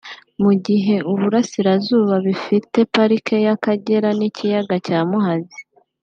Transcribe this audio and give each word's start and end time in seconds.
mu 0.41 0.53
gihe 0.65 0.95
Uburasirazuba 1.11 2.15
bifite 2.27 2.77
Pariki 2.93 3.35
y’Akagera 3.45 4.09
n’ikiyaga 4.19 4.75
cya 4.85 4.99
Muhazi 5.09 5.61